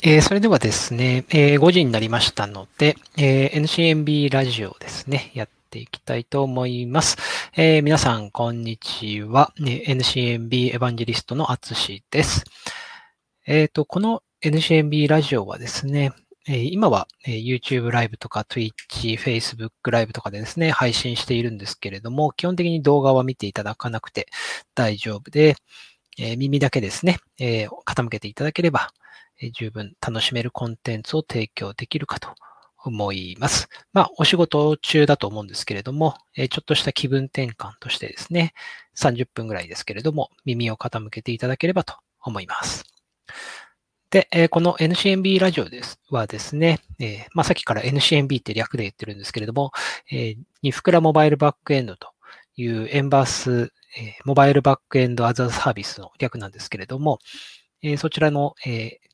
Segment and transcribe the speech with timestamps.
[0.00, 7.16] えー、それではですね、えー、5時になりましたので、えー、NCMB ラジオですね、やっていきたいと思います。
[7.56, 9.52] え皆さん、こんにちは。
[9.58, 12.44] ね NCMB エヴァンジェリストのあつしです。
[13.44, 16.12] えっ、と、この NCMB ラジオはですね、
[16.46, 24.28] え今はえ YouTube ライブとか Twitch、Facebook ライブとかでですね、配信しているんですけれども、基本的に動画は見ていただかなくて
[24.76, 25.56] 大丈夫で、
[26.18, 28.92] え耳だけですね、え傾けていただければ、
[29.52, 32.34] 十分楽しめるコンテンツを提供できるかと
[32.84, 33.68] 思います。
[33.92, 38.52] まあ、お仕事中だと思うんですけれども、ちょっとした気分転換としてですね、
[38.96, 42.84] 30分ぐらいですけれども、耳を傾けていただければと思います。
[44.10, 46.80] で、この NCMB ラジオですはですね、
[47.34, 49.72] まあ、さっきから NCMB って略で言ってるんですけれども、
[50.10, 52.08] えニフクラモバイルバックエンドと
[52.56, 53.72] いうエンバース、
[54.24, 57.18] モバイルバックエンドアザーサービスの略なんですけれども、
[57.98, 58.54] そちらの、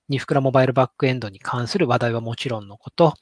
[0.09, 3.15] ニフクラモバイルバックエンドに関する話題はもちろんのこと、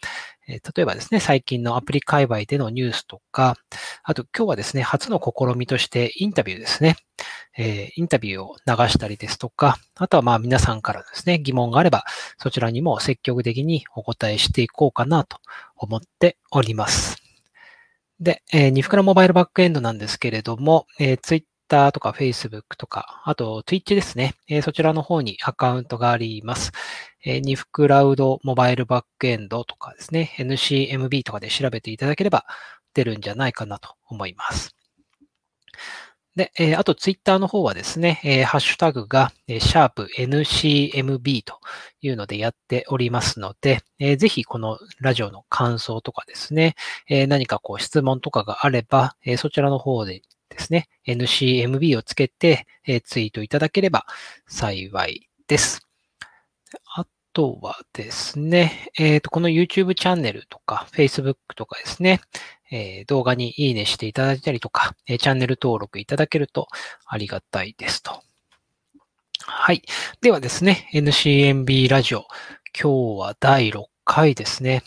[0.47, 3.57] 例えばですね、最近のアプリ界隈でのニュースとか、
[4.03, 6.97] あと今日はですね、初の試みとしてインタビューですね、
[7.57, 12.05] えインタビューを流したりですとか、あとはまあ皆さんからですね、疑問があれば、
[12.39, 15.39] そちらにも積極的にお答えしていこうかなと
[15.77, 17.23] 思っております。
[18.21, 21.21] で、えー、ニフクラモバイルバックエンドなんですけれども、えー、
[21.73, 24.35] Twitter とか Facebook とか、あと Twitch ですね。
[24.47, 26.73] え、そちらの方にアカウントがあります。
[27.25, 32.45] えー、ニフクラウドモバイルバックエンドとかですね、NCMB とかで調べていただければ
[32.95, 34.77] 出るんじゃないかなと思います。
[36.37, 41.59] で、えー、あとツイッターの方はですね、え、ハッシュタグが、えー、シャープ NCMB と
[42.01, 46.75] いうのでやっておりますので、えー、ぜひこのラジオの感想とかですね、
[47.09, 50.23] え、何かこう質問とかがあれば、え、そちらの方で
[50.53, 54.07] ですね、NCMB をつけて、えツイートいただければ
[54.47, 55.87] 幸いです。
[56.95, 62.21] あとはですね、えっ、ー、と、この YouTube チャンネルとか Facebook とかですね、
[62.71, 66.69] えー、動画にいいねしていただいたりとか、えチャンネル登録いただけると
[67.07, 68.23] ありがたいですと。
[69.45, 69.83] はい。
[70.21, 72.27] ではですね、NCMB ラジオ、
[72.81, 74.83] 今日は第6回ですね。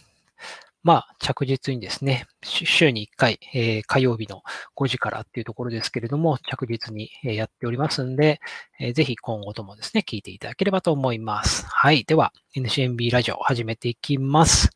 [0.86, 4.44] まあ、着実にですね、週に1回、えー、火曜日の
[4.76, 8.40] 5時からっていうところですけれども、着実にやっておりますんで、
[8.80, 11.66] えー、ぜひ今後ともですね、聞いていただければと思います。
[11.66, 12.04] はい。
[12.04, 14.70] では、NCNB ラジオ始めていきます。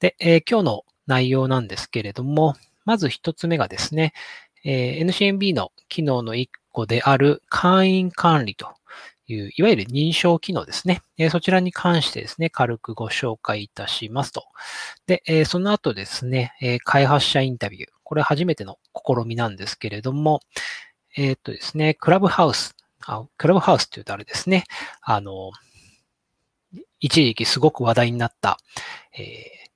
[0.00, 4.12] で、えー、今日の内容なんですけれども、まず一つ目がですね、
[4.64, 8.68] え NCNB の機能の一個である会員管理と
[9.26, 11.02] いう、いわゆる認証機能ですね。
[11.30, 14.44] そちらに関してですね、軽くご紹介いたしますと。
[15.06, 16.52] で、その後ですね、
[16.84, 17.90] 開発者インタビュー。
[18.02, 20.40] これ初めての試みなんですけれども、
[21.16, 22.76] えっとですね、クラブハウス。
[23.06, 24.64] あクラブハウスって言うとあれですね。
[25.00, 25.52] あの、
[27.00, 28.58] 一時期すごく話題になった、
[29.16, 29.73] えー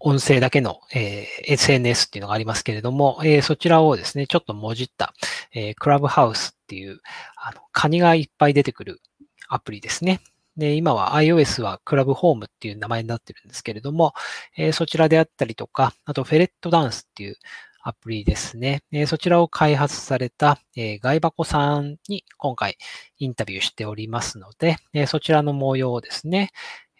[0.00, 5.12] 音声だけの、えー、SNS っていうのがありますけれども、えー、そちらをですね、ちょっともじった、
[5.52, 7.00] えー、クラブハウスっていう、
[7.36, 9.00] あの、カニがいっぱい出てくる
[9.48, 10.20] アプリですね。
[10.56, 14.12] で、今は iOS はクラブホームっていう名前になってるんですけれども、
[14.56, 17.36] え、そちらであったりとか、あとフェレットダンスっていう
[17.82, 18.82] アプリですね。
[18.92, 22.76] え、そちらを開発された、えー、外箱さんに今回
[23.18, 26.50] インタビューしておりますので、え、そちらの模様をですね、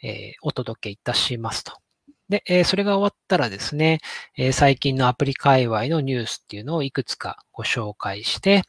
[0.02, 1.72] えお届けいたしますと。
[2.28, 4.00] で、えそれが終わったらですね、
[4.36, 8.64] え最近のアプリ界隈のニュースっていうのをいくつかご紹介して、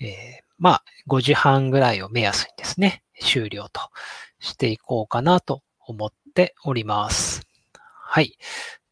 [0.00, 3.80] えまあ、5時半ぐらいを目安にですね、終了と
[4.38, 7.42] していこうかなと思っております。
[7.72, 8.36] はい。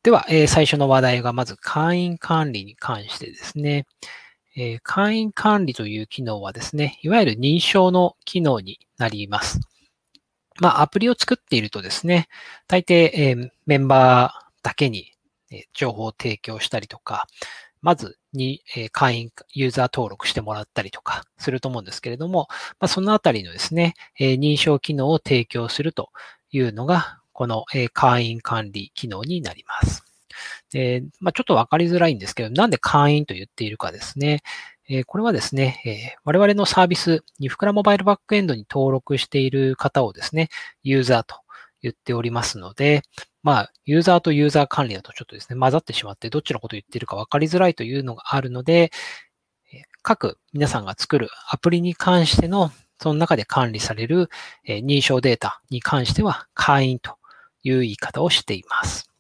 [0.03, 3.87] では、え最初の話題がまず会員管理に関してですね、
[4.57, 9.61] え会員管理という機能はですね、いわゆる認証の機能になります。
[10.61, 12.29] まあ、アプリを作っているとですね、
[12.67, 15.13] 大抵、えー、メンバーだけに、
[15.51, 17.27] え情報を提供したりとか、
[17.81, 22.49] まずに、え会員、ユーザー登録してもらったりとかすると思うんですけれども、
[22.81, 26.11] まあ、そのあたりのですね、え認証機能を提供すると
[26.51, 30.05] いうのが、この、え会員管理機能になります。
[30.71, 34.43] でまあ、ちょっとわかりづらいんですけど、なんで会員と言っているかですね。
[34.89, 40.49] えこれはですね、え我々のサービス、ニフクラモバイルバックエンドに登録している方をですね、
[40.83, 41.37] ユーザーと
[41.83, 43.03] 言っておりますので、
[43.43, 48.91] まあ、ユーザーとユーザー管理だとちょっとですね、混ざってしまって、どっちのことを言っているか分かりづらいというのがあるので、
[50.03, 52.71] 各皆さんが作るアプリに関しての、
[53.01, 54.31] その中で管理される
[54.67, 57.17] 認証データに関しては、会員と
[57.63, 59.11] いう言い方をしています。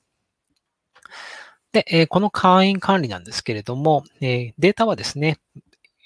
[1.84, 5.38] で、この会員管理なんですけれども、えデータはですね、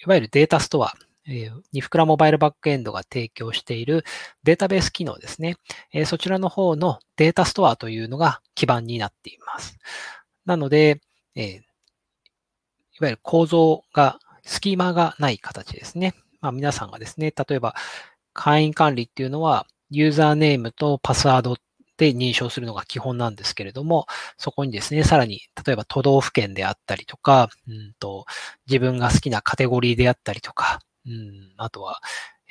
[0.05, 0.95] いわゆるデータストア
[1.27, 4.05] えー、ニフクラモバイルバックエンドが提供している
[4.43, 5.57] データベース機能ですね。
[5.93, 9.79] え、そちらの方のデータストアというのが基盤になっています。
[10.45, 11.01] なので、
[11.37, 11.61] え、い
[13.01, 16.15] わゆる構造が、スキーマがない形ですね。
[16.41, 17.77] まあ、皆さんがですね、例えば
[18.33, 21.57] 会員管理っていうのはユーザーネームとパスワード
[22.03, 24.07] で認証するのが基本なんですけれども、
[24.37, 28.27] そこにですね、さらに、例えば都道府県であったりとか、うんと、
[28.67, 32.01] 自分が好きなカテゴリーであったりとか、うん、あとは、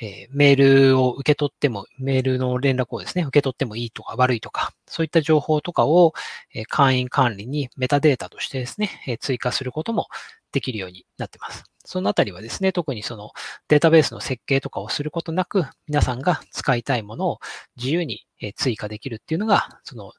[0.00, 0.56] えー、メー
[0.90, 6.14] ルを受け取っても、メールの連絡をですね、受け取ってもいいとか悪いとか、そういった情報とかを、
[6.54, 10.08] えー、会員管理にメタデータとしてですね、えー、追加することも
[10.50, 11.71] できるようになってます。
[11.84, 13.32] そのあたりはですね、特にその
[13.68, 17.38] データベースの設計とかをすることなく、皆さんが使いたいものを
[17.76, 18.26] 自由に
[18.56, 20.12] 追加できるっていうのが、その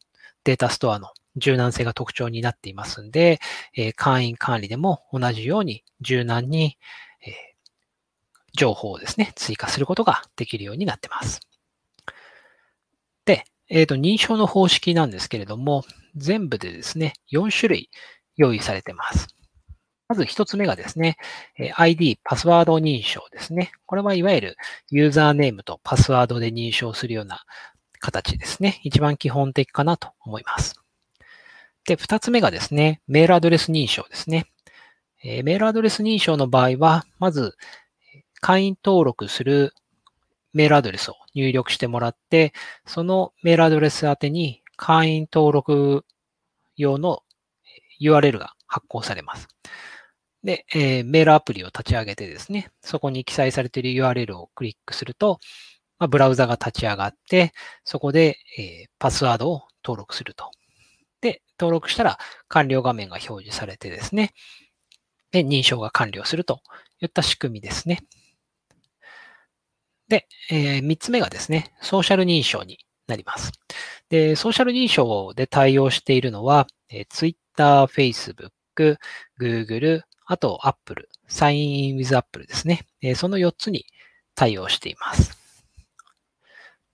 [0.44, 3.40] データストアの柔軟性が特徴になっていますんで、
[3.96, 6.78] 会員管理でも同じように柔軟に
[8.54, 11.42] 情報をですね、追加することができるようになっています。
[13.26, 15.84] で、えっ、ー、と、認証の方式なんですけれども、
[16.16, 17.90] 全部でですね、4種類
[18.36, 19.28] 用意されています。
[20.08, 21.18] まず一つ目がですね、
[21.76, 23.72] ID、パスワード認証ですね。
[23.86, 24.58] これはいわゆる
[24.90, 27.44] ユーザーネームとパスワードで認証するような
[28.00, 28.80] 形ですね。
[28.84, 30.76] 一番基本的かなと思います。
[31.86, 34.46] で、二つ目がですね、メールアドレス認証ですね。
[35.24, 37.56] えメールアドレス認証の場合は、まず、
[38.42, 39.74] 会員登録する
[40.52, 42.54] メールアドレスを入力してもらって、
[42.86, 46.06] そのメールアドレス宛てに会員登録
[46.76, 47.24] 用の
[48.02, 49.48] URL が発行されます。
[50.44, 55.40] で、えー、メールアプリを立ち上げてですね、そこに記載されている URL をクリックすると、
[56.00, 57.54] まあ、ブラウザが立ち上がって、
[57.86, 60.52] そこで、えー、パスワードを登録すると。
[61.22, 62.18] で、登録したら
[62.50, 64.34] 完了画面が表示されてですね、
[65.32, 66.60] で、認証が完了すると
[67.02, 68.00] いった仕組みですね。
[70.10, 73.52] で、えー、3つ目がですね、ソーシャル認証になります。
[74.10, 78.98] で、ソーシャル認証で対応しているのは、えー、Twitter、Facebook、
[79.40, 82.86] Google、あと Apple、Sign in with Apple ですね。
[83.02, 83.86] えその4つに
[84.36, 85.38] 対応しています。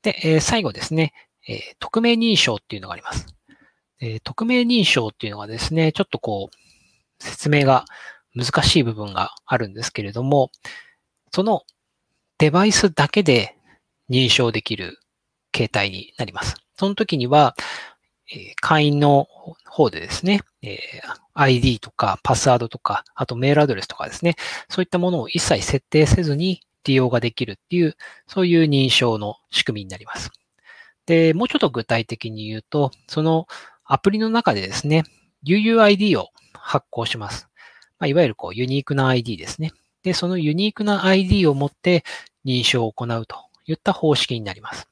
[0.01, 1.13] で、え最後ですね、
[1.47, 3.27] え匿名認証っていうのがあります。
[3.99, 7.85] え匿名認証っていうのはですね、ちょっとこう、説明が
[8.35, 10.51] 難しい部分があるんですけれども、
[11.31, 11.63] その
[12.37, 13.57] デバイスだけで
[14.09, 14.99] 認証できる
[15.51, 16.55] 形態になります。
[16.77, 17.55] その時には、
[18.31, 19.27] え会員の
[19.65, 20.79] 方でですね、え
[21.33, 24.35] ID とかパスワードとか、あとメールアドレスとかですね、
[24.69, 27.95] そういったものを一切設定せずに利用ができるっていう、
[28.27, 30.31] そういう認証の仕組みになります。
[31.05, 33.47] で、もうちょっと具体的に言うと、その
[33.83, 35.03] アプリの中でですね、
[35.45, 37.47] UUID を発行します。
[37.97, 39.71] まあ、いわゆるこうユニークな ID ですね。
[40.03, 42.03] で、そのユニークな ID を持って
[42.45, 44.87] 認証を行うといった方式になります。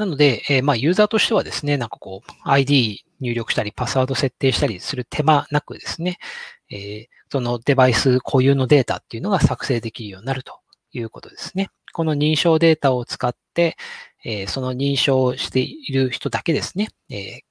[0.00, 6.16] なので、えー、まあ、ユーザーとしてはですね、なんかこう、ID 入力したり、パスワード設定したりする手間なくですね、
[6.70, 10.58] えー、そのデバイス固有のデータっていうのが作成できるようになると
[10.92, 11.68] いうことですね。
[11.92, 13.76] この認証データを使って、
[14.24, 17.42] えー、その認証している人だけですね、え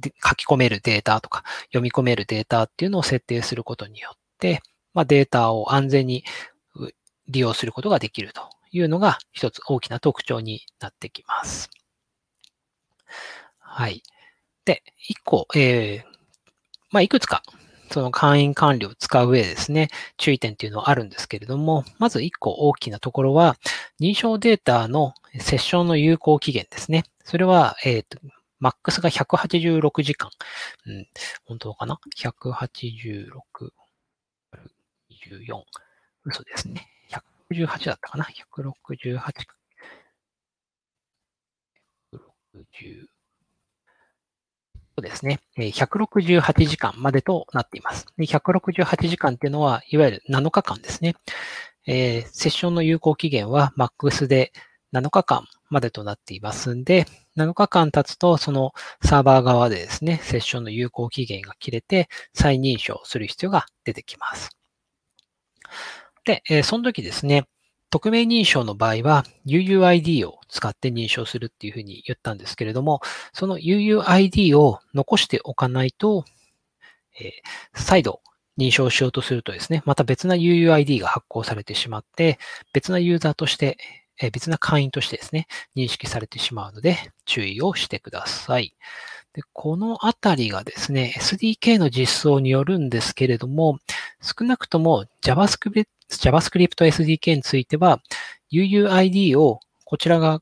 [0.00, 4.62] ー、書き込めるデータとか読み込めるデータっていうのを設定することによって、
[4.94, 6.24] まあ、データを安全に
[7.28, 11.70] 利用することができるというのが一つ大きな特徴になってきます。
[13.58, 14.02] はい。
[14.64, 16.12] で、一個、えー、
[16.90, 17.42] まあ、いくつか、
[17.90, 23.56] その会員管理を使う上ですね、注意点っていうのはあるんですけれども、まず一個大きなところは、
[24.00, 27.04] 認証データのセッションの有効期限ですね。
[27.24, 28.18] それは、えっ、ー、と、
[28.58, 30.30] マックスが186時間。
[30.86, 31.06] うん、
[31.44, 33.30] 本当かな ?186、
[35.10, 35.62] 24。
[36.24, 36.91] 嘘ですね。
[37.52, 39.18] 168だったかな ?168
[42.54, 43.06] 160
[44.94, 45.40] そうですね。
[45.56, 48.06] 168時間までとなっています。
[48.18, 51.16] 168時間っていうのは、いわゆる7日間ですね。
[51.86, 54.52] えー、セッションの有効期限は MAX で
[54.92, 57.06] 7日間までとなっていますんで、
[57.38, 64.50] 7日間経つと、そのサーバー側でですね、セッションの有効期限が切れて、再認証する必要が出てきます。
[66.24, 67.46] で、え、その時ですね、
[67.90, 73.00] 匿名認証の場合は UUID を使って認証するっていうふうに言ったんですけれども、
[73.32, 76.24] その UUID を残しておかないと、
[77.20, 77.32] え、
[77.74, 78.20] 再度
[78.58, 82.38] 認証しようとするとですね、また別な UUID が発行されてしまって、
[82.72, 83.78] 別なユーザーとして、
[84.20, 88.74] え、別な会員としてですね、認識されてしまうので、注意をしてください。
[89.34, 93.78] でこのあたりがですね、SDK の実装によるんですけれども、
[94.20, 95.86] 少なくとも JavaScript
[96.20, 98.02] JavaScript SDK については、
[98.50, 100.40] UUID をこちらが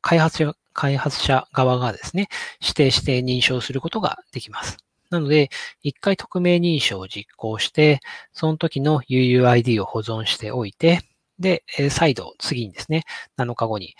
[0.00, 2.28] 開発者開発者側がですね、
[2.60, 4.76] 指定して認証することができます。
[5.10, 5.50] なので、
[5.82, 8.00] 一回匿名認証を実行して、
[8.32, 11.00] その時の UUID を保存しておいて、
[11.38, 13.04] で、再度次にですね、
[13.38, 13.94] 7日後に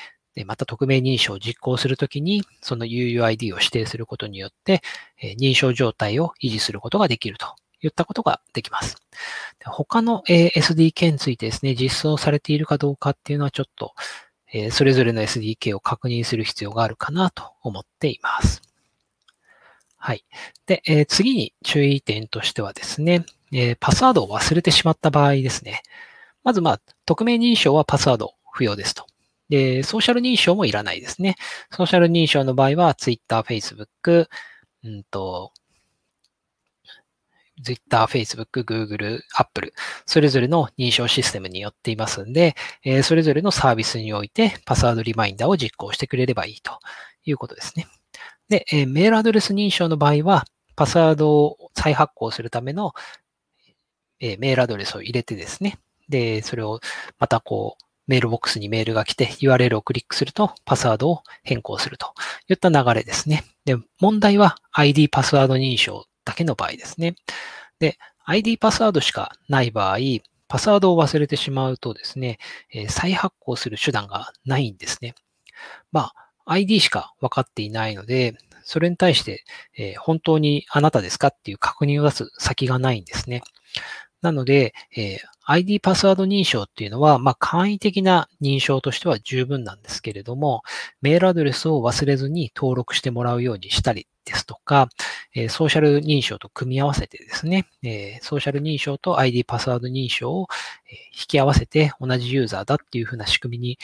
[0.46, 4.82] また匿名認証を実行するときに、その UUID を指定することによって、
[5.38, 7.54] 認証状態を維持することができると
[7.86, 8.96] いったことができます。
[9.64, 13.94] 他の SDK についてですね、実装されているかどうかっていうのはちょっと、
[14.70, 18.62] それぞれの SDK を確認する必要があるかなと思っています。
[19.96, 20.24] はい。
[20.66, 25.82] で、え次に注意点としてはですね、えパスワードを忘れてしまった場合ですね。
[26.42, 29.06] まず、まあ、匿名認証はパスワード不要ですと。
[29.48, 31.36] で、ソーシャル認証もいらないですね。
[31.70, 34.28] ソーシャル認証の場合は、Twitter、Facebook、
[34.84, 35.52] うんと、
[37.62, 39.72] Twitter、Facebook、Google、Apple、
[40.06, 46.78] それぞれの認証システムによっていますんで、えー、それぞれのサービスにおいてパスワードリマインダーを実行してくれればいいと
[47.24, 47.86] いうことですね。
[48.48, 50.44] で、えー、メールアドレス認証の場合は、
[50.76, 52.92] パスワードを再発行するための、
[54.20, 56.80] えー、メールアドレスを入れてですね、で、それを
[57.18, 62.12] またこう、メールボックスにメールが来て URL をクリックするとパスワードを変更すると
[62.48, 63.44] いった流れですね。
[63.64, 67.16] で、問題は ID パスワード認証だけの場合ですね。
[67.78, 69.98] で、ID パスワードしかない場合、
[70.48, 72.38] パスワードを忘れてしまうとですね、
[72.70, 75.14] え再発行する手段がないんですね。
[75.92, 76.14] まあ、
[76.46, 79.44] ID しか分かっていないので、それに対して、
[79.76, 83.42] え本当にあなたですかっていう確認を出す先がないんですね。
[84.22, 90.62] なので、え、ID パスワード認証っていうのは、まあ、簡易的な認証としては十分なんですけれども、
[91.02, 94.88] メールアドレスを忘れずに登録してもらうようにしたりですとか、
[95.34, 100.48] え、ソーシャル認証と組み合わせてですね、え、ソーシャル認証と ID パスワード認証を
[101.12, 103.78] 引き合わせて同じユーザーだっていうふうな仕組みに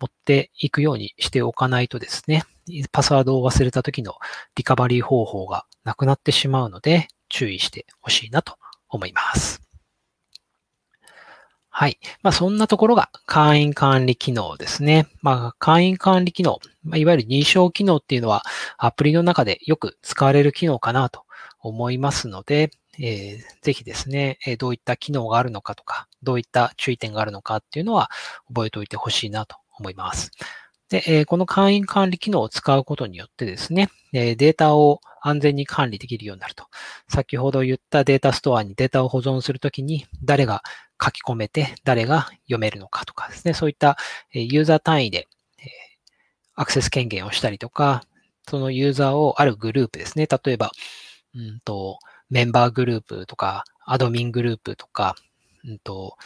[0.00, 2.44] 持っていくようにしておかないとですね、
[2.92, 4.14] パスワードを忘れた時の
[4.54, 8.56] リカバリー方法がなくなってしまうので、注意してほしいなと
[8.88, 9.63] 思います。
[11.76, 11.98] はい。
[12.22, 15.08] まあ、そんなところが会員管理機能ですね。
[15.22, 18.44] まあ、会員管理機能、まあ、いわゆる認証機能っていうのは
[18.78, 21.24] アプリの中でよく使われる機能かなと
[21.58, 28.08] 思いますので、えー、ぜひですね、えどういった機能があるのかとか、どういった注意点があるのかっていうのは
[28.46, 30.30] 覚えておいてほしいなと思います。
[30.90, 36.66] で、えこの会員管理機能を使うことによってですね、えデータを安全に管理できるようになると。
[37.08, 40.62] 先ほど言ったデータストアにデータを保存するときに、誰が
[41.02, 43.96] 書き込めて誰が読めるのかとかですね、そういった
[44.32, 45.28] ユーザー単位で
[46.54, 48.04] アクセス権限をしたりとか、
[48.48, 50.70] そのユーザーをあるグループですね、例えば、
[51.34, 51.98] うんと、
[52.30, 55.16] メンバーグループとか、アドミングループとか、
[55.64, 56.16] うんと、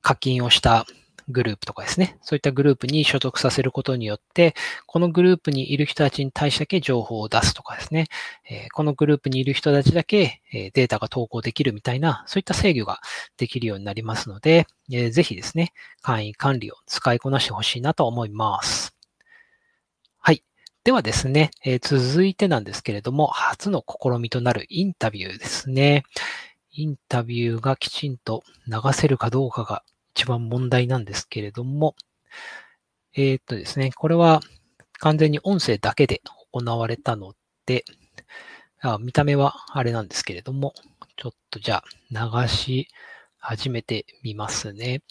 [0.00, 0.86] 課金をした
[1.28, 4.54] グループとかですね、そういったグループに所属させることによって、
[4.86, 8.06] このグループにいる人たちに対してだけ情報を出すとかですね、
[8.48, 13.00] えこのグループにいる人たちだけデータが投稿できるみたいな、そういった制御が
[13.36, 18.96] できるようになりますので、えぜひですね、会員管理を使いこなしてほしいなと思います。
[20.18, 20.42] はい。
[20.84, 26.04] ではですね、え続いてなんですけれども、初の試みとなるインタビューですね。
[26.72, 29.84] インタビューがきちんと流せるかどうかが
[30.16, 31.96] 一番問題なんですけれども、
[33.14, 34.40] えー、っとですね、これは
[35.00, 37.34] 完全に音声だけで行われたの
[37.66, 37.84] で、
[38.80, 40.72] あ見た目はあれなんですけれども、
[41.16, 42.88] ちょっとじゃあ流し
[43.38, 45.02] 始めてみますね。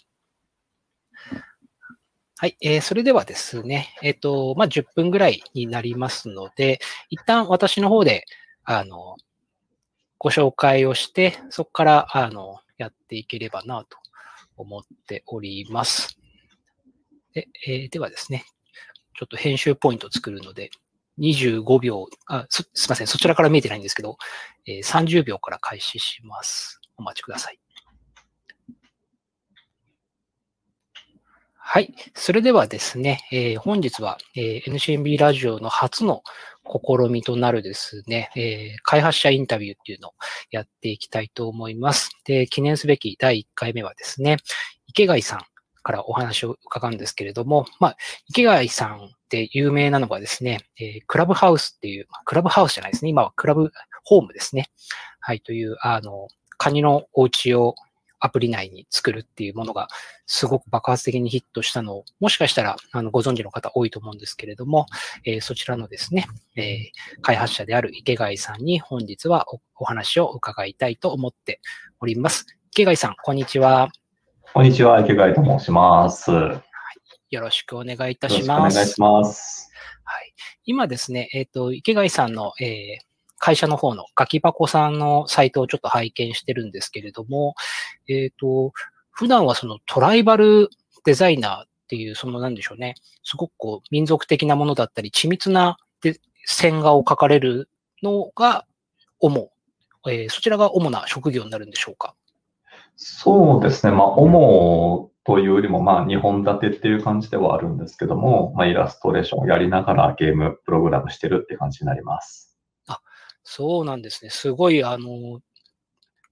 [2.36, 2.56] はい。
[2.62, 8.24] えー、それではですね、えっ、ー、と、まあ、10分ぐらいになりますので、一旦私の方で、
[8.64, 9.16] あの、
[10.18, 14.03] ご紹介をして、そこから、あの、やっていければなと
[14.56, 16.18] 思っております。
[17.32, 18.44] でえー、ではですね、
[19.14, 20.70] ちょっと編集ポイントを作るので、
[21.18, 24.16] 25秒、あすすみません、そちらから見えてないんですけど、
[24.66, 26.80] えー、30秒から開始します。
[26.96, 27.58] お待ちください。
[31.74, 31.92] はい。
[32.14, 36.22] それではですね、えー、本日は、えー、NCNB ラジオの初の
[36.64, 40.12] 試みとなるですね、えー、開発者インタビューっていうのを
[40.52, 42.10] やっていきたいと思います。
[42.26, 44.36] で、記念すべき第1回目はですね、
[44.86, 45.40] 池貝さん
[45.82, 47.96] からお話を伺うんですけれども、まあ、
[48.28, 53.72] 池貝さんで有名なのがですね、えー、クラブハウスっていう、クラブハウスじゃないですね、今はクラブ
[54.04, 54.70] ホームですね。
[55.18, 57.74] はい、という、あの、カニのお家を
[58.24, 59.88] アプリ内に作るっていうものが
[60.24, 64.86] すごく爆発的にヒットしたのを、もしかしたらあのご存知の方多いと思うんですけれども、
[65.26, 66.26] えー、そちらのですね、
[66.56, 71.60] えー、開発者である池貝さんに本日はお話を伺いたいと思って
[72.00, 72.46] おります。
[72.72, 73.90] 池貝さん、こんにちは。
[74.54, 76.30] こんにちは、池貝と申します。
[76.30, 76.62] よ
[77.28, 78.74] よろしくお願いいたろしくおします。
[78.74, 79.70] 願いします。
[80.02, 83.13] はい、今ですね、えっ、と、池貝さんの、えー
[83.44, 87.54] 会社の方のガキパコさんのサイトをちょっと拝見してるんですけれども、
[88.08, 88.72] えっ、と、
[89.10, 90.70] 普段はそのトライバル
[91.04, 95.76] デザイナーっていう、そのなんでしょうね、すごくこう民族的なものだったり、緻密な
[96.46, 97.68] 線画を描かれる
[98.02, 98.64] のが
[99.20, 99.50] 主、
[100.08, 102.14] えーそちらが主な職業になるんでしょうか？
[102.96, 112.53] そうですね、まあ、主というよりも、まあ、2本立てっていう感じではあるんですけども、まあ、イラストレーションをやりながらゲームプログラムしてるって感じになります。
[113.44, 114.30] そうなんですね。
[114.30, 115.40] すごい、あの、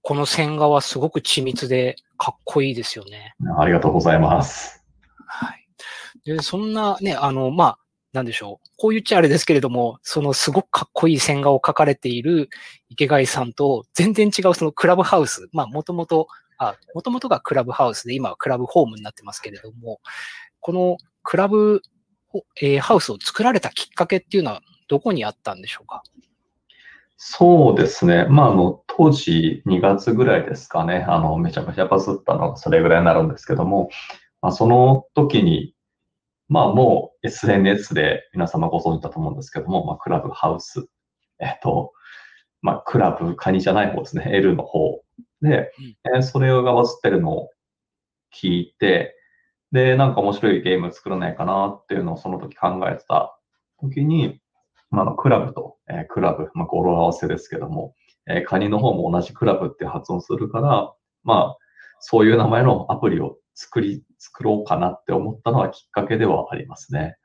[0.01, 3.35] この線画はすごく緻密でかっこいいですよね。
[3.57, 4.83] ありがとうございます。
[5.27, 5.67] はい。
[6.25, 7.79] で、そんなね、あの、まあ、
[8.11, 8.69] なんでしょう。
[8.77, 12.49] こう言っちゃあれですけれども、そのすごくかっこいい線画を描かれている
[12.89, 15.47] 池貝さんと全然違うそのクラブハウス。
[15.51, 16.27] まあ、もともと、
[16.57, 19.99] あ、もともとがクラブハウスで今はクラブホームになってますけれども、
[20.59, 21.81] このクラブ、
[22.61, 26.03] えーハウスを作られたきっかけっていうのはどこにあったんでしょうか？
[27.25, 28.25] そうですね。
[28.25, 31.05] まあ、あの、当時2月ぐらいですかね。
[31.07, 33.89] あの、めちゃめちゃバズったのがそれぐらいになるんですけども、
[34.41, 35.73] まあ、その時に、
[36.49, 40.85] まあ、もう SNS で皆様ご存知だと思うんですけども、まあ、クラブハウス、
[41.39, 41.93] えっと、
[42.61, 44.25] まあ、クラブ、カニじゃない方ですね。
[44.27, 45.01] L の方
[45.41, 45.71] で、
[46.15, 47.49] えーそれがバズってるのを
[48.33, 49.15] 聞いて、
[49.71, 53.37] で、なんか面白いゲーム作らないかなっていうのをその時考えてた
[53.81, 54.41] 時に、
[54.91, 57.93] まあ、あのクラブと、えークラブ、まあ、語呂合わせですけども、
[58.27, 61.57] えーカニの方も同じクラブって発音するから、まあ、
[61.99, 67.15] そういう名前のアプリを作り、作ろうかなって思ったのはきっかけではありますね。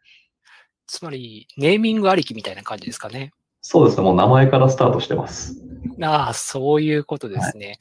[0.86, 3.32] つまり、ネーミングありきみたいな感じですかね。
[3.60, 4.04] そうですね。
[4.04, 5.54] もう名前からスタートしてます。
[6.02, 7.78] ああ、そういうことですね。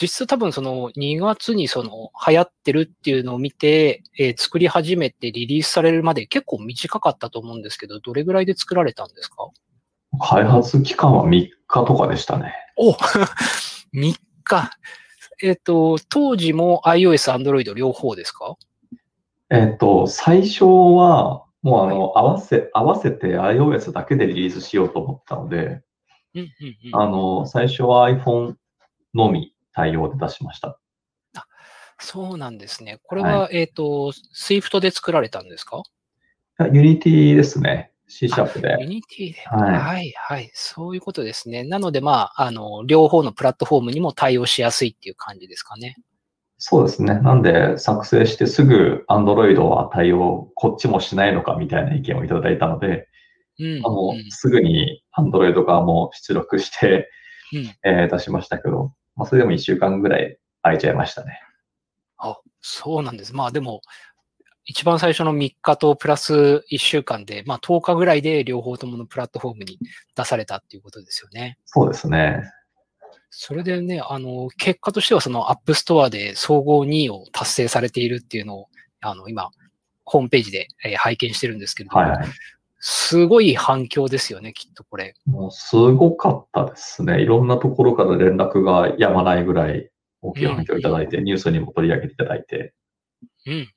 [0.00, 9.48] 実質多分その2月にその流行ってるっていうのを見て、えー作り始めてリリースされるまで結構短かったと思うんですけど、どれぐらいで作られたんですか？
[10.18, 12.52] 開発期間は3日とかでしたね。
[12.76, 12.92] お
[13.94, 14.70] !3 日。
[15.42, 18.56] えっ、と、当時も iOS、Android 両方ですか？
[19.50, 25.82] えっと、最初は、もうあの、合わせ、合わせて iOS だけでリリースしようと思ったので、
[26.34, 26.48] うんうん
[26.94, 27.00] うん。
[27.02, 28.54] あの、最初は iPhone
[29.14, 30.78] のみ対応で出しました。
[32.02, 32.98] そうなんですね。
[33.02, 35.82] これは、えっ、と、Swift で作られたんですか？
[36.72, 37.92] Unity ですね。
[38.10, 38.76] C シャープで。
[38.80, 39.40] Unity で。
[39.46, 40.50] はいはい、はい。
[40.52, 41.62] そういうことですね。
[41.64, 45.96] なので、まあ、あの、両方のプラットフォームにも対応しやすいっていう感じですかね。
[46.58, 47.20] そうですね。
[47.20, 53.08] なんで、作成してすぐ Android は対応、こっちもしないのかみたいな意見をいただいたので、
[53.58, 53.78] うん。
[53.78, 57.08] あのうんすぐに Android 側も出力して、
[57.52, 61.40] うんえー出しましたけど、まあ、それでも1週間ぐらい空いちゃいましたね。
[62.18, 63.34] あ、そうなんです。
[63.34, 63.80] まあでも、
[64.64, 69.78] 一番最初の3日とプラス1週間で、まあ10日ぐらいで両方とものプラットフォームに
[70.14, 71.58] 出されたっていうことですよね。
[71.64, 72.42] そうですね。
[73.30, 78.66] それでね、あの、結果としてはその App Store で総合2位を達成されているっていうのを、
[79.00, 79.50] あの、今、
[80.04, 82.26] ホームページで、えー拝見してるんですけれども、はいはい。
[82.80, 85.14] すごい反響ですよね、きっとこれ。
[85.26, 87.20] もうすごかったですね。
[87.20, 89.90] いろんなところから連絡がやまないぐらい
[90.22, 92.74] 大きい反響いただいて、ニュースにも取り上げていただいて。
[93.46, 93.70] うん、うん、うん。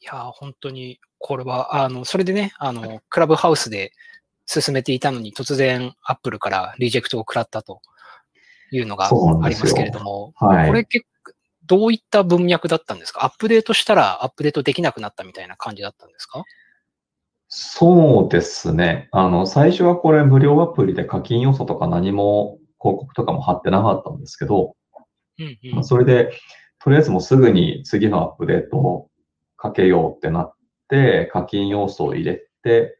[0.00, 3.92] いやー、本当に、これは、あの、それでね、あの、クラブハウスで
[4.46, 7.82] 進めていたのに、突然、アップルからリジェクトを食らったと
[8.70, 10.68] いうのがありますけれども、はい。
[10.68, 11.32] これ結構、
[11.66, 13.24] どういった文脈だったんですか？
[13.24, 16.42] アップデートしたらアップデートできなくなったみたいな感じだったんですか？
[17.46, 19.08] そうですね。
[19.12, 24.74] あの、最初はこれ無料アプリで課金要素とか何も広告とかも貼ってなかったんですけど、
[25.38, 25.74] うん、うん。
[25.74, 25.84] まあ。
[25.84, 26.32] それで、
[26.80, 29.09] とりあえずもうすぐに次のアップデートを
[29.60, 30.54] かけようってなっ
[30.88, 32.98] て、課金要素を入れて、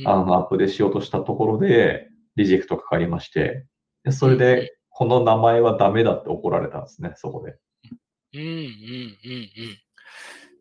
[0.00, 3.64] うんあの、アップデートしようとしたところで、リジェクトかかりまして、
[4.04, 7.56] でそれで、この名前はダメだって怒られたんですね、そこで。
[8.34, 9.18] うん、うん、うん、うん。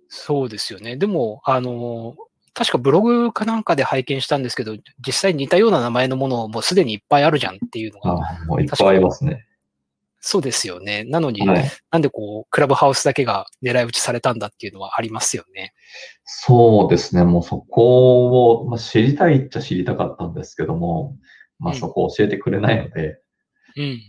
[0.08, 0.96] そうですよね。
[0.96, 2.16] でも、あの、
[2.54, 4.76] 確かブログかなんかで拝見したんですけど、
[5.06, 9.46] 実際似たような名前のものもうすでにいっぱいあるじゃんっていうのが、あもういっぱいありますね。
[10.28, 11.06] そうですよね。
[11.06, 11.72] なのに、はい。
[11.90, 15.74] なんでこう、クラブハウスだけが狙い撃ちされたんだっていうのはありますよね。
[16.26, 17.24] そうですね。
[17.24, 21.16] もうそこを、まあ、知りたいっちゃ知りたかったんですけども、
[21.60, 23.22] まあうんそこを教えてくれないので、
[23.78, 24.00] うん、うん、うん。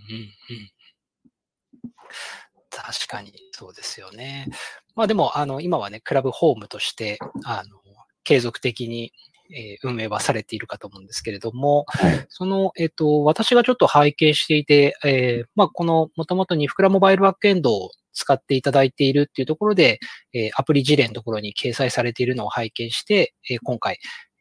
[2.68, 4.48] 確かに、そうですよね。
[4.96, 7.78] まあでも、あの、今はね、クラブホームとして、あの、
[8.24, 9.12] 継続的に
[9.50, 12.26] えー運営はされているかと思うんですけれども、はい。
[12.28, 20.00] その、えっ、と、私がちょっと拝見していて、えーまあ、この、もともとニフクラモバイルバックエンドを使っていただいているっていうところで、
[20.34, 23.98] えーアプリ事例のところに掲載されているのを拝見して、えー今回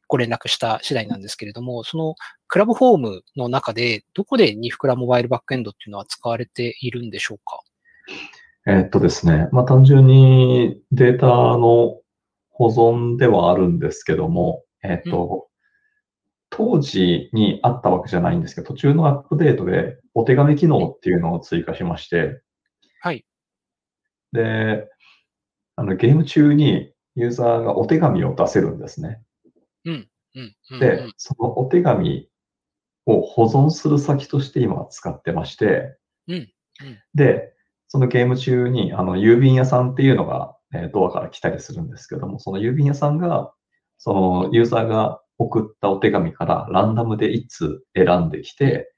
[0.09, 2.15] ご連絡した次第なんですけれども、その
[2.47, 7.59] クラブホームの中で、どこでニフクラモバイルバックエンドっていうのは使われているんでしょうか？
[8.65, 9.49] えっとですね。
[9.51, 11.99] まあ単純にデータの
[12.51, 15.47] 保存ではあるんですけども、えっと、
[16.49, 22.41] 当時にあったわけじゃないんですけど、途中のアップデートでお手紙機能っていうのを追加しまして、
[23.01, 23.25] はい。
[24.31, 24.87] で、
[25.75, 29.21] あのゲーム中にユーザーがお手紙を出せるんですね。
[29.85, 30.09] うん。
[30.35, 30.55] うん。
[30.71, 32.29] うんで、そのお手紙
[33.05, 36.47] を保存する先として今使ってまして、うんうん
[37.15, 37.53] で、
[37.87, 43.53] そのゲーム中にあの郵便屋さんっていうのが、えードアから来たりするんですけども、その郵便屋さんが、
[43.97, 48.93] そのユーザーが送ったお手紙からランダムで1通選んできて、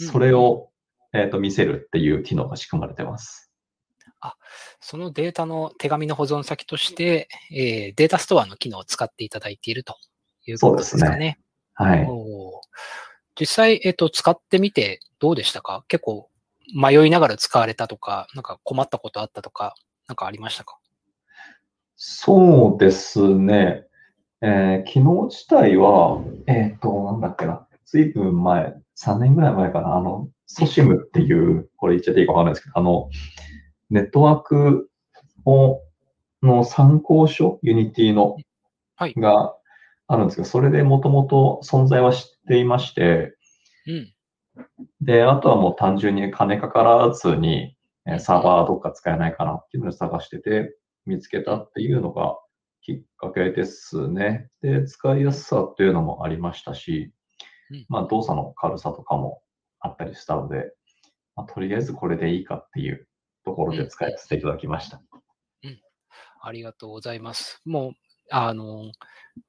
[0.00, 0.68] うんそれを、
[1.14, 3.50] えーと見せるっていう機能が仕組まれてます。
[4.80, 9.96] そのデータの手紙の保存先として、えーデータストアの機能を使っていただいていると
[10.46, 11.38] いうことですかそうね。
[11.74, 12.06] はい。
[13.40, 15.84] 実際、えっ、と、使ってみてどうでしたか？
[15.88, 16.28] 結構
[16.74, 19.74] 迷いながら使われたとか、なんか困ったことあったとか、
[20.08, 20.78] なんかありましたか？
[21.96, 23.86] そうですね。
[24.46, 27.66] えー機能自体は、えっ、と、なんだっけな。
[27.84, 29.96] ずいぶん前、3年ぐらい前かな。
[29.96, 33.10] あの、ソシムっていう、これ言っちゃっていいかわかんないですけど、あの、
[33.90, 34.88] ネットワーク
[35.44, 35.80] を
[36.44, 38.36] の参考書、 Unity の、
[38.94, 39.54] はいが
[40.06, 43.36] あるんですけど、それでもともと存在は知っていまして、
[43.88, 44.14] うん。
[45.00, 52.36] で、あとはもう単純に金かからずに、えーサーバーどっか使えないかなっていうのを探してて、見つけたっていうのが
[52.86, 54.48] きっかけですね。
[54.62, 57.12] で、使いやすさっていうのもありましたし
[57.70, 59.42] うん、まあ動作の軽さとかも
[59.80, 60.72] あったりしたので、
[61.34, 63.08] まあ、とりあえずこれでいいかっていう
[63.44, 65.02] ところで使いさせていただきました。
[66.40, 67.60] ありがとうございます。
[67.64, 67.92] もう、
[68.30, 68.92] あの、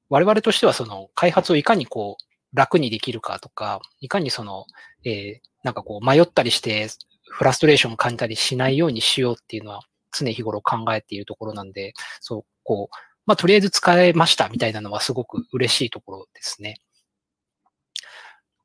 [0.08, 4.66] 我々としてはその開発をいかにこう楽にできるかとか、いかにその、
[5.04, 6.86] えーなんかこう迷ったりして
[7.24, 9.80] フラストレーションを感じたりしないようにしようっていうのは
[10.16, 12.96] 常日頃考えているところなんで、そう、こう、
[13.28, 16.80] まあとりあえず使えましたみたいなのはすごく嬉しいところですね。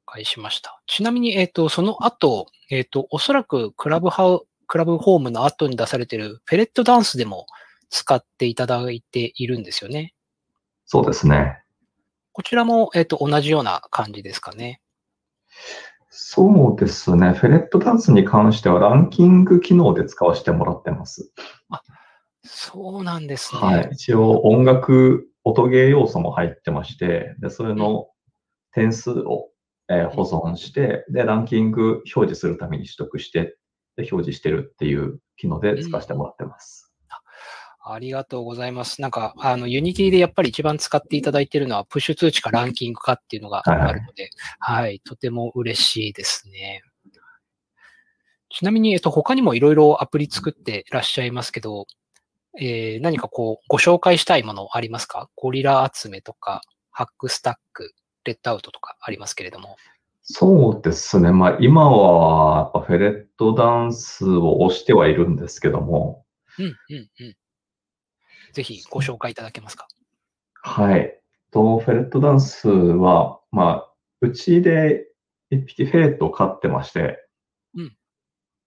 [0.06, 0.82] 返しました。
[0.88, 7.45] ちなみに、えっ、と、その後、えっ、と、おそらくクラブハウ、クラブホームの後に出されているフェレットダンスでも
[7.89, 10.13] 使っていただいているんですよね。
[10.86, 11.60] そうですね。
[12.32, 14.80] こちらも、えっ、と、同じような感じですかね。
[16.10, 17.34] そうですね。
[17.34, 21.34] フェレットダンスに関してはランキング機能で使わせてもらってます。
[22.43, 23.62] そうなんですね。
[23.62, 23.89] はい。
[23.93, 28.08] 一応音楽、音ゲー要素も入ってまして、で、それの
[28.71, 29.49] 点数を、
[29.89, 33.58] えー保存して、で、ランキング表示するために取得して、
[33.95, 36.93] で、表示してるっていう機能で使わせてもらってます。
[37.86, 39.01] ありがとうございます。
[39.01, 44.29] なんか、あの、 Unity でやっぱり一番使っていただいているのは、プッシュ通知かランキングかっていうのがあるので、
[44.60, 46.82] はい、とても嬉しいですね。
[48.49, 51.86] ちなみに、えっと、他にもいろいろアプリ作ってらっしゃいますけど、
[52.60, 55.30] えー何かこう、ご紹介したいものありますか？
[55.36, 56.62] ゴリラ集めとか、
[56.92, 57.94] ハックスタック、
[58.26, 59.76] レッドアウトとかありますけれども。
[60.22, 61.32] そうですね。
[61.32, 66.26] まあ、今は、フェレットダンスを押してはいるんですけども、
[66.60, 66.74] うん、うん、
[67.20, 67.36] うん。
[68.54, 69.88] ぜひご紹介いただけますか？
[70.62, 71.20] はい。
[71.52, 75.08] と、フェレットダンスは、まあ、うちで
[75.50, 77.18] 一匹フェレットを飼ってまして、うん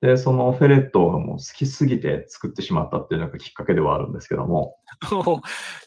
[0.01, 4.77] で、そのフェレットがもう好きすぎて作ってしまったっていうのがきっかけではあるんですけども、
[5.13, 5.41] お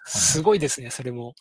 [0.06, 1.36] すごいですね、それも。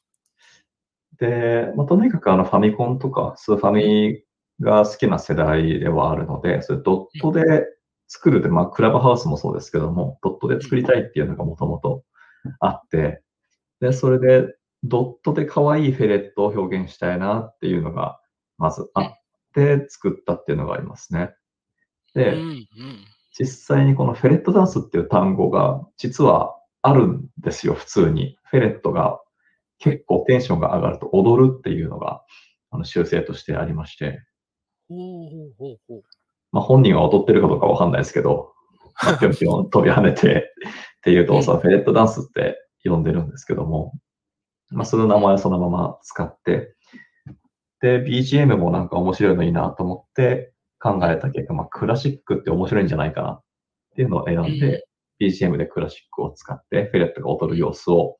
[1.18, 4.22] で、まあ、とにかくあのファミコンとかスーファミ
[4.60, 7.66] が好きな世代ではあるので、それドットで
[8.06, 12.04] 作るで、まあ、クラブハウスもそうですけども、ドットで作りたいっていうのがもともと
[12.60, 13.22] あって、
[13.80, 14.54] で、それで
[14.84, 18.20] ドットで可愛いフェレットを表現したいなっていうのが
[18.56, 19.12] まずあっ
[19.54, 21.34] て作ったっていうのがありますね。
[22.18, 22.66] で、うん、うん。
[23.38, 28.36] 実際にこのフェレットダンスっていう単語が実はあるんですよ、普通に。
[28.44, 29.20] フェレットが
[29.78, 32.22] 結構テンションが上がると踊るっていうのが
[32.70, 34.20] あの修正としてありまして。
[36.50, 38.52] まあ、本人は踊ってるかどうかわかんないですけど、
[39.02, 40.52] まあぴょんぴょん飛び跳ねて
[40.98, 43.92] っていう動作をフェレットダンスって呼んでるんですけども、
[44.70, 46.74] まあ、その名前をそのまま使って、
[47.80, 53.42] で、BGM もなんか面白いのいいなと思って考えた結果、まあ、クラシックって面白いんじゃないかなっ
[53.96, 54.86] ていうのを選んで、
[55.20, 58.18] BGM でクラシックを使って、フェレットが踊る様子を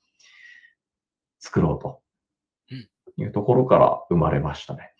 [1.39, 2.01] 作ろうと
[2.71, 4.93] うんいうところから生まれましたね。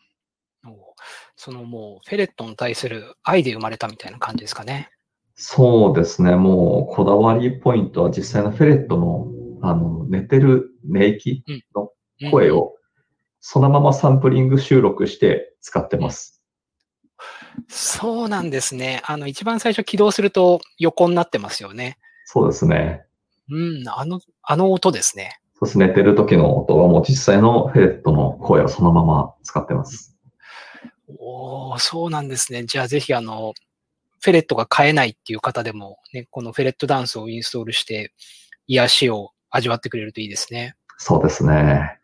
[1.41, 4.91] そのもうフェレットに対する愛で生まれたみたいな感じですかね。
[5.37, 6.35] そうですね。
[6.35, 9.29] もうこだわりポイントは実際のフェレットの
[9.63, 11.45] あの寝てる寝息
[11.75, 11.93] の
[12.33, 12.75] 声を
[13.41, 16.38] そのままサンプリング収録して使ってます。
[17.69, 19.03] そうなんですね。
[19.05, 21.99] あの、一番最初起動すると横になってますよね。
[22.25, 23.05] そうですね。
[23.51, 25.41] うん、あの、あの音ですね。
[25.55, 25.89] そうですね。
[25.89, 30.17] 寝てる時の音はもう実際のフェレットの声をそのまま使ってます。
[31.19, 32.65] おおそうなんですね。
[32.65, 33.55] じゃあぜひあの、
[34.21, 38.13] フェレットが飼えないっていう方でも、ね、このフェレットダンスをインストールして、
[38.67, 40.77] 癒しを味わってくれるといいですね。
[40.99, 41.99] そうですね。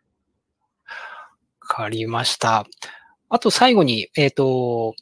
[1.61, 2.65] わかりました。
[3.35, 4.95] あと最後に、えっ、ー、と、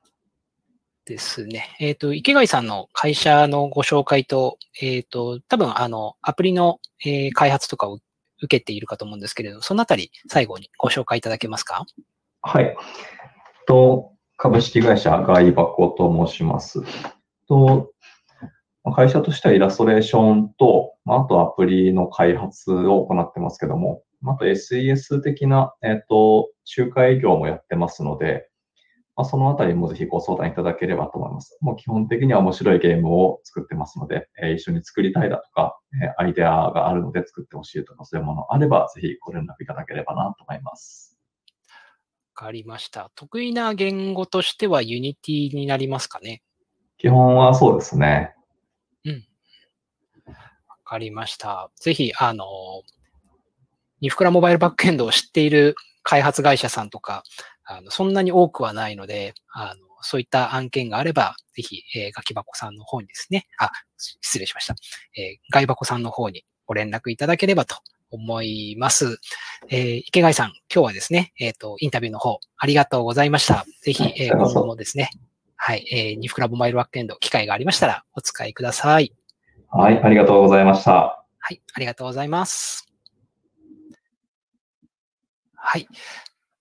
[1.06, 1.74] ですね。
[1.80, 8.00] えっ、ー、と、池貝さんの会社のご紹介と、えっ、ー、と、多分、あの、アプリの、えー、開発とかを
[8.42, 11.86] 受けているかと思うんですけれど、そのあたり、最後にご紹介いただけますか？
[12.42, 12.76] はい。
[13.66, 16.82] と、株式会社ガイバコと申します。
[17.48, 17.92] と、
[18.94, 28.48] 会社としてはイラストレーションと、あとアプリの開発を行ってますけども、あと SES 的な、えっ、と、仲介業もやってますので、
[29.18, 31.58] まあ、そのあたりもぜひご相談いただければと思います。
[31.60, 41.18] もう基本的には面白いゲームを作ってますので、えー、一緒に作りたいだとか、えー、アイデアがあるので作ってほしいとか、そういうものあれば、ぜひご連絡いただければなと思います。
[42.36, 43.10] わかりました。
[43.16, 46.42] 得意な言語としては Unity になりますかね？
[46.98, 48.36] 基本はそうですね。
[49.04, 49.24] うん。
[50.26, 51.72] わかりました。
[51.74, 52.46] ぜひ、あの、
[54.00, 57.22] ニフクラモバイルバックエンドを知っている開発会社さんとか、
[57.64, 64.74] あのそんなに多くはないので、あのそういった案件があれば、ぜひ、えー、ガキ箱さんの方にですね、あ、失礼しました。
[65.16, 67.76] えー、ガイ箱さんの方にご連絡いただければと
[68.10, 69.18] 思います。
[69.68, 73.64] えー、池貝さん、今日はですね、えっ、ー、と、インタビューの方、ありがとうございました。
[73.82, 75.10] ぜひ、えー、今後もですね、
[75.56, 79.12] はい、えー、ニフクラボマイルバックエンド、機会がありましたら、お使いください。
[79.70, 80.92] はい、ありがとうございました。
[80.92, 82.87] はい、ありがとうございます。
[85.60, 85.86] はい。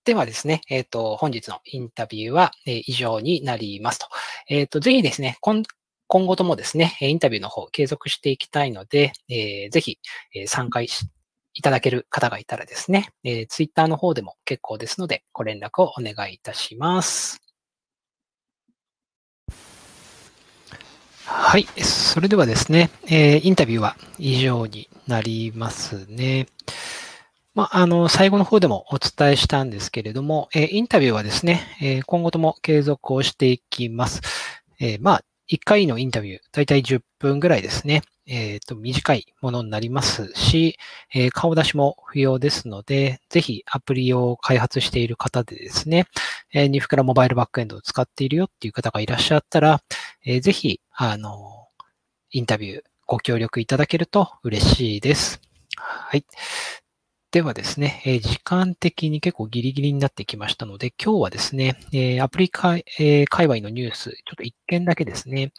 [0.06, 4.08] ではですね、えっ、ー、と、本日のインタビューは、えー、以上になりますと。
[4.50, 5.64] えっ、ー、と、ぜひですね、今
[6.08, 10.00] 今後ともですね、インタビューの方継続していきたいので、えー、ぜひ、
[10.34, 10.88] え参加い
[11.62, 17.42] ただける方がいたらですね、えー、ツイッターの方でも結構ですので、ご連絡をお願いいたします。
[21.26, 21.66] はい。
[21.84, 26.48] それではですね、えー、インタビューは以上になりますね。
[27.58, 34.22] まあ、あの、最後の方でもお伝えしたんですけれども、えインタビューはですね、え今後とも継続をしていきます。
[34.80, 38.04] えまあ、1回のインタビュー、だいたい10分ぐらいですね。
[38.28, 40.78] えっ、ー、と、短いものになりますし、
[41.12, 46.06] えー、顔出しも不要ですので、ぜひアプリを開発している方でですね、
[46.54, 49.82] えー、ニフクラモバイルバックエンドを使っているよっていう方がいらっしゃったら、
[50.24, 51.70] えー、ぜひ、あの、
[52.30, 55.42] インタビューご協力いただけると嬉しいです。
[55.76, 56.24] はい。
[57.38, 65.54] ではですね、え時間的に結構ギリギリになってきましたので、今日はですね、えアプリ界,、え界隈のニュース、ちょっと一件だけですね、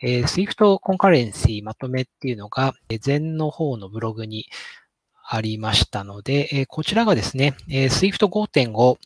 [0.00, 4.46] え Swift コンカレンシーまとめっていうのが、前の方のブログに
[5.28, 8.98] ありましたので、えこちらがですね、え Swift 5.5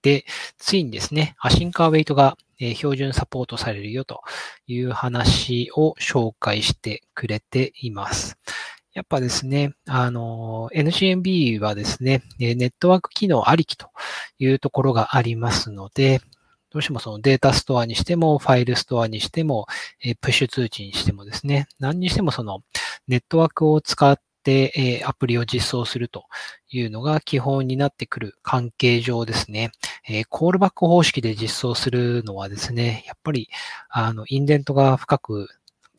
[0.00, 0.24] で、
[0.56, 4.22] ついにですね、アシンカーウェイトが標準サポートされるよと
[4.66, 8.38] いう話を紹介してくれています。
[8.92, 13.90] やっぱですね、あの、NCMB はですね、ネットワーク機能ありきと
[14.38, 16.20] いうところがありますので、
[16.70, 19.66] どうしてもそのデータストアにしても、ファイルストアにしても、
[20.20, 22.62] プッシュ通知にしてもですね、何にしてもその
[23.06, 26.24] ネットワークを使ってアプリを実装すると
[26.70, 29.70] いうのが基本になってくる関係上ですね、
[30.28, 33.48] コールバック方式で実装するのはですね、やっぱり
[33.88, 35.48] あのインデントが深く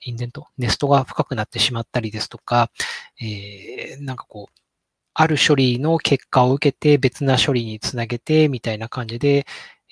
[0.01, 2.71] インデント、ネストが深くなってしまったりですとか、
[3.19, 4.61] えー、なんかこう、
[5.13, 9.45] ある処理の結果を受けて別な処理につなげてみたいな感じで、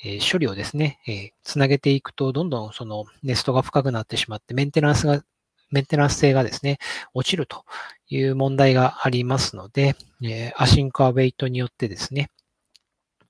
[0.04, 5.24] え、処理をですね、えー、つなげていくと、どんどんそのネストが深くなってしまって、メンテナンスが、
[5.72, 6.80] メンテナンス性がですね、
[7.14, 7.66] 落ちると
[8.08, 12.32] いう問題がありますので、えー、アシンクアウェイトによってですね、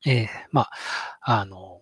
[0.06, 0.72] えー、まあ、
[1.22, 1.82] あの、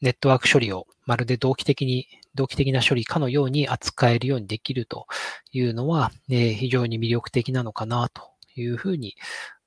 [0.00, 5.06] ネットワーク処理をまるで同期的に同期的な処理かのように扱えるようにできると
[5.52, 9.16] いうのは、ね、非常に魅力的なのかなというふうに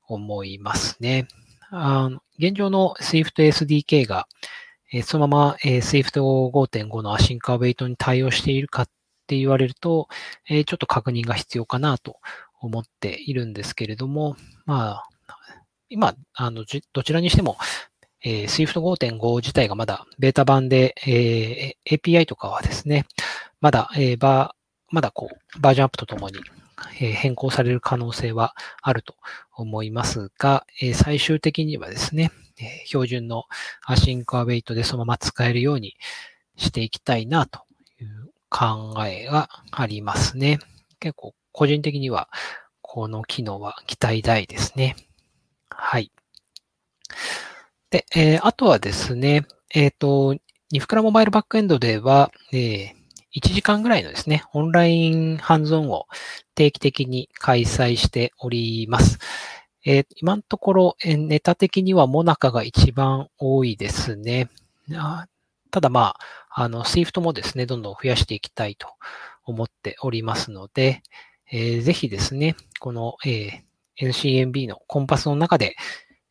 [0.07, 1.27] 思いますね。
[1.71, 4.27] あの現状の Swift SDK が、
[4.91, 8.89] えそのまま、え Swift 5.5のアシンカーウェイトに対応しているかっ
[9.27, 10.07] て言われると、
[10.47, 12.17] えちょっと確認が必要かなと
[12.59, 15.09] 思っているんですけれども、まあ、
[15.89, 17.57] 今、あの、どちらにしても、
[18.23, 23.05] えー、Swift 5.5自体がまだベータ版で、えー、API とかはですね、
[23.61, 26.39] まだ、えー、バー、まだこう、バージョンアップとともに、
[26.99, 29.15] え、変更される可能性はあると
[29.53, 33.45] 思いますが、え、最終的にはですね、え、標準の
[33.85, 35.95] アシンクアウェイトでそのまま使えるように
[36.57, 37.61] していきたいなと
[38.01, 40.59] いう考えがありますね。
[40.99, 42.29] 結構個人的には
[42.81, 44.95] この機能は期待大ですね。
[45.69, 46.11] はい。
[47.89, 50.35] で、えー、あとはですね、えっ、ー、と、
[50.71, 52.93] ニフクラモバイルバックエンドでは、えー、
[53.35, 56.05] 1時間ぐらいのですね、オンラインハンズオンを
[56.53, 59.17] 定期的に開催しております。
[59.85, 64.49] えー、今のところ、えー、ネタ的にはモナカが一番多いですね。
[65.71, 66.15] ただま
[66.49, 68.87] あ、あの、Swift もですね、どんどん増やしていきたいと
[69.45, 71.01] 思っておりますので、
[71.51, 75.75] えー、ぜひですね、この、えー、NCMB のコンパスの中で、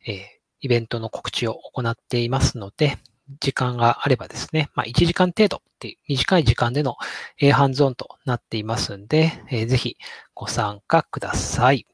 [0.05, 2.97] えー、イベントの告知を行っていますので、
[3.39, 6.97] 時間があればですね、まあ、1時間程度っていう短い時間での、
[7.39, 9.97] えー、ハンズオンとなっていますんで、えー、ぜひ
[10.33, 11.85] ご参加ください。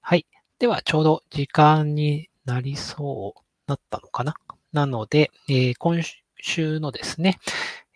[0.00, 0.26] はい。
[0.58, 4.34] では、ちょうど時間になりそうなったのかな？
[4.72, 6.00] なので、えー、今
[6.40, 7.38] 週のですね、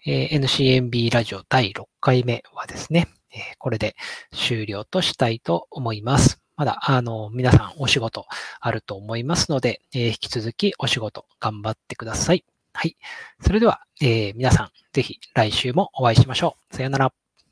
[0.06, 3.96] えー、NCMB ラジオ第6回目はですね、えこれで
[4.32, 6.43] 終了としたいと思います。
[6.56, 8.26] まだ、あの、皆さんお仕事
[8.60, 12.44] あると思いますので、え引き続きお仕事頑張ってください。
[12.72, 12.96] はい。
[13.40, 16.76] それでは、えー、皆さん、ぜひ来週もお会いしましょう。
[16.76, 17.23] さよなら。